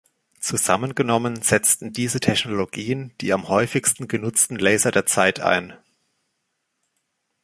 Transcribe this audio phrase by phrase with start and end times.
[0.39, 5.77] Zusammengenommen setzten diese Technologien die am häufigsten genutzten Laser der Zeit ein.